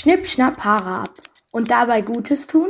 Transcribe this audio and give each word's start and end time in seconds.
Schnipp, 0.00 0.26
schnapp, 0.26 0.64
Haare 0.64 1.02
ab. 1.02 1.10
Und 1.52 1.70
dabei 1.70 2.00
Gutes 2.00 2.46
tun? 2.46 2.68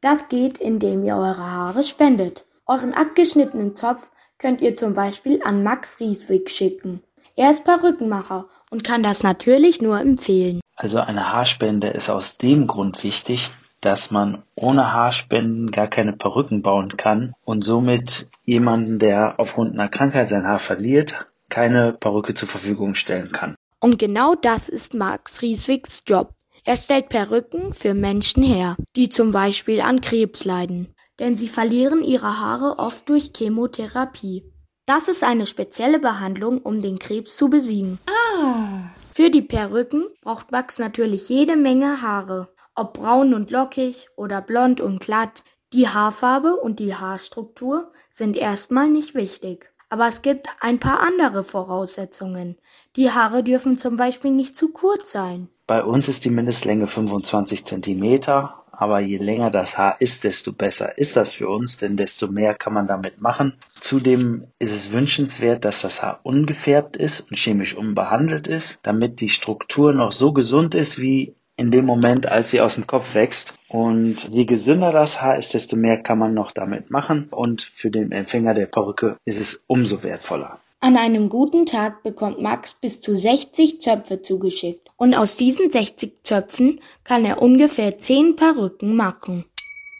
Das 0.00 0.28
geht, 0.28 0.58
indem 0.58 1.02
ihr 1.02 1.16
eure 1.16 1.50
Haare 1.50 1.82
spendet. 1.82 2.44
Euren 2.64 2.94
abgeschnittenen 2.94 3.74
Zopf 3.74 4.12
könnt 4.38 4.60
ihr 4.60 4.76
zum 4.76 4.94
Beispiel 4.94 5.40
an 5.42 5.64
Max 5.64 5.98
Rieswig 5.98 6.48
schicken. 6.48 7.02
Er 7.34 7.50
ist 7.50 7.64
Perückenmacher 7.64 8.46
und 8.70 8.84
kann 8.84 9.02
das 9.02 9.24
natürlich 9.24 9.82
nur 9.82 9.98
empfehlen. 9.98 10.60
Also 10.76 11.00
eine 11.00 11.32
Haarspende 11.32 11.88
ist 11.88 12.08
aus 12.08 12.38
dem 12.38 12.68
Grund 12.68 13.02
wichtig, 13.02 13.50
dass 13.80 14.12
man 14.12 14.44
ohne 14.54 14.92
Haarspenden 14.92 15.72
gar 15.72 15.88
keine 15.88 16.12
Perücken 16.12 16.62
bauen 16.62 16.96
kann 16.96 17.34
und 17.44 17.64
somit 17.64 18.28
jemanden, 18.44 19.00
der 19.00 19.40
aufgrund 19.40 19.72
einer 19.72 19.88
Krankheit 19.88 20.28
sein 20.28 20.46
Haar 20.46 20.60
verliert, 20.60 21.26
keine 21.48 21.92
Perücke 21.94 22.34
zur 22.34 22.46
Verfügung 22.46 22.94
stellen 22.94 23.32
kann. 23.32 23.56
Und 23.80 23.98
genau 23.98 24.36
das 24.36 24.68
ist 24.68 24.94
Max 24.94 25.42
Rieswigs 25.42 26.04
Job. 26.06 26.32
Er 26.64 26.76
stellt 26.76 27.08
Perücken 27.08 27.72
für 27.72 27.94
Menschen 27.94 28.42
her, 28.42 28.76
die 28.96 29.08
zum 29.08 29.32
Beispiel 29.32 29.80
an 29.80 30.00
Krebs 30.00 30.44
leiden, 30.44 30.94
denn 31.18 31.36
sie 31.36 31.48
verlieren 31.48 32.02
ihre 32.02 32.40
Haare 32.40 32.78
oft 32.78 33.08
durch 33.08 33.32
Chemotherapie. 33.36 34.44
Das 34.86 35.08
ist 35.08 35.22
eine 35.22 35.46
spezielle 35.46 35.98
Behandlung, 35.98 36.58
um 36.58 36.82
den 36.82 36.98
Krebs 36.98 37.36
zu 37.36 37.48
besiegen. 37.48 37.98
Ah. 38.06 38.90
Für 39.12 39.30
die 39.30 39.42
Perücken 39.42 40.06
braucht 40.22 40.50
Max 40.50 40.78
natürlich 40.78 41.28
jede 41.28 41.56
Menge 41.56 42.02
Haare, 42.02 42.52
ob 42.74 42.94
braun 42.94 43.34
und 43.34 43.50
lockig 43.50 44.08
oder 44.16 44.40
blond 44.40 44.80
und 44.80 45.00
glatt. 45.00 45.44
Die 45.72 45.88
Haarfarbe 45.88 46.56
und 46.56 46.80
die 46.80 46.94
Haarstruktur 46.94 47.92
sind 48.10 48.36
erstmal 48.36 48.88
nicht 48.88 49.14
wichtig. 49.14 49.72
Aber 49.90 50.06
es 50.06 50.22
gibt 50.22 50.46
ein 50.60 50.78
paar 50.78 51.00
andere 51.00 51.42
Voraussetzungen. 51.42 52.56
Die 52.96 53.10
Haare 53.10 53.42
dürfen 53.42 53.76
zum 53.76 53.96
Beispiel 53.96 54.30
nicht 54.30 54.56
zu 54.56 54.70
kurz 54.72 55.10
sein. 55.10 55.48
Bei 55.66 55.82
uns 55.84 56.08
ist 56.08 56.24
die 56.24 56.30
Mindestlänge 56.30 56.86
25 56.86 57.66
Zentimeter, 57.66 58.64
aber 58.70 59.00
je 59.00 59.18
länger 59.18 59.50
das 59.50 59.76
Haar 59.76 60.00
ist, 60.00 60.24
desto 60.24 60.52
besser 60.52 60.96
ist 60.96 61.16
das 61.16 61.34
für 61.34 61.48
uns, 61.48 61.76
denn 61.76 61.96
desto 61.96 62.28
mehr 62.28 62.54
kann 62.54 62.72
man 62.72 62.86
damit 62.86 63.20
machen. 63.20 63.58
Zudem 63.74 64.46
ist 64.58 64.74
es 64.74 64.92
wünschenswert, 64.92 65.64
dass 65.64 65.82
das 65.82 66.02
Haar 66.02 66.20
ungefärbt 66.22 66.96
ist 66.96 67.28
und 67.28 67.36
chemisch 67.36 67.76
unbehandelt 67.76 68.46
ist, 68.46 68.86
damit 68.86 69.20
die 69.20 69.28
Struktur 69.28 69.92
noch 69.92 70.12
so 70.12 70.32
gesund 70.32 70.74
ist 70.74 71.00
wie 71.00 71.34
in 71.60 71.70
dem 71.70 71.84
Moment, 71.84 72.26
als 72.26 72.50
sie 72.50 72.62
aus 72.62 72.76
dem 72.76 72.86
Kopf 72.86 73.14
wächst. 73.14 73.58
Und 73.68 74.28
je 74.30 74.46
gesünder 74.46 74.92
das 74.92 75.20
Haar 75.20 75.36
ist, 75.36 75.52
desto 75.52 75.76
mehr 75.76 76.02
kann 76.02 76.18
man 76.18 76.32
noch 76.32 76.52
damit 76.52 76.90
machen. 76.90 77.28
Und 77.30 77.70
für 77.74 77.90
den 77.90 78.12
Empfänger 78.12 78.54
der 78.54 78.64
Perücke 78.64 79.18
ist 79.26 79.38
es 79.38 79.62
umso 79.66 80.02
wertvoller. 80.02 80.58
An 80.80 80.96
einem 80.96 81.28
guten 81.28 81.66
Tag 81.66 82.02
bekommt 82.02 82.40
Max 82.40 82.72
bis 82.72 83.02
zu 83.02 83.14
60 83.14 83.82
Zöpfe 83.82 84.22
zugeschickt. 84.22 84.88
Und 84.96 85.14
aus 85.14 85.36
diesen 85.36 85.70
60 85.70 86.22
Zöpfen 86.22 86.80
kann 87.04 87.26
er 87.26 87.42
ungefähr 87.42 87.98
10 87.98 88.36
Perücken 88.36 88.96
machen. 88.96 89.44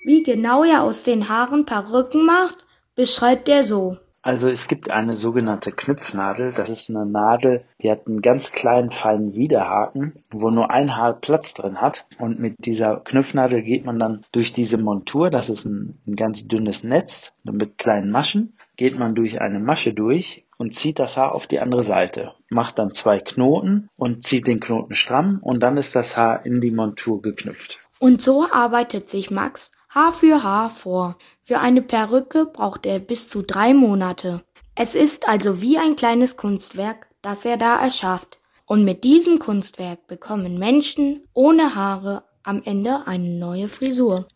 Wie 0.06 0.22
genau 0.22 0.64
er 0.64 0.83
aus 0.83 1.03
den 1.03 1.28
Haaren 1.28 1.66
Perücken 1.66 2.25
macht, 2.25 2.64
beschreibt 2.94 3.50
er 3.50 3.64
so. 3.64 3.98
Also 4.23 4.49
es 4.51 4.69
gibt 4.69 4.91
eine 4.91 5.17
sogenannte 5.17 5.73
Knüpfnadel. 5.73 6.53
Das 6.53 6.69
ist 6.69 6.91
eine 6.91 7.07
Nadel, 7.07 7.65
die 7.83 7.91
hat 7.91 8.07
einen 8.07 8.21
ganz 8.21 8.53
kleinen, 8.53 8.91
feinen 8.91 9.35
Widerhaken, 9.35 10.15
wo 10.31 10.51
nur 10.51 10.71
ein 10.71 10.97
Haar 10.97 11.15
Platz 11.15 11.55
drin 11.55 11.81
hat. 11.81 12.07
Und 12.19 12.39
mit 12.39 12.67
dieser 12.67 12.97
Knüpfnadel 12.97 13.62
geht 13.62 13.87
man 13.87 13.99
dann 13.99 14.27
durch 14.33 14.53
diese 14.53 14.77
Montur, 14.77 15.31
das 15.31 15.49
ist 15.49 15.65
ein, 15.65 15.99
ein 16.07 16.17
ganz 16.17 16.49
dünnes 16.49 16.85
Netz 16.85 17.33
mit 17.45 17.79
kleinen 17.79 18.11
Maschen, 18.11 18.57
geht 18.77 18.99
man 18.99 19.15
durch 19.15 19.41
eine 19.41 19.59
Masche 19.59 19.95
durch 19.95 20.45
und 20.59 20.75
zieht 20.75 20.99
das 20.99 21.17
Haar 21.17 21.34
auf 21.34 21.47
die 21.47 21.61
andere 21.61 21.83
Seite. 21.83 22.33
Macht 22.51 22.79
dann 22.79 22.93
zwei 22.93 23.21
Knoten 23.21 23.89
und 23.97 24.25
zieht 24.25 24.47
den 24.47 24.61
Knoten 24.61 24.95
stramm 24.95 25.39
und 25.41 25.61
dann 25.61 25.79
ist 25.79 25.97
das 25.97 26.19
Haar 26.19 26.45
in 26.45 26.61
die 26.61 26.71
Montur 26.71 27.23
geknüpft. 27.23 27.79
Und 27.99 28.21
so 28.21 28.47
arbeitet 28.51 29.09
sich 29.09 29.31
Max 29.31 29.73
Haar 29.93 30.13
für 30.13 30.45
Haar 30.45 30.71
vor. 30.71 31.17
Für 31.41 31.59
eine 31.59 31.83
Perücke 31.83 32.47
braucht 32.47 32.87
er 32.87 33.01
bis 33.01 33.28
zu 33.28 33.43
drei 33.43 33.75
Monate. 33.75 34.45
Es 34.77 34.95
ist 34.95 35.28
also 35.28 35.61
wie 35.61 35.78
ein 35.78 35.97
kleines 35.97 36.37
Kunstwerk, 36.37 37.09
das 37.23 37.45
er 37.45 37.56
da 37.56 37.83
erschafft. 37.83 38.39
Und 38.67 38.84
mit 38.84 39.03
diesem 39.03 39.41
Kunstwerk 39.41 40.06
bekommen 40.06 40.61
Menschen 40.61 41.25
ohne 41.34 41.75
Haare 41.75 42.23
am 42.45 42.62
Ende 42.65 43.03
eine 43.06 43.31
neue 43.31 43.67
Frisur. 43.67 44.29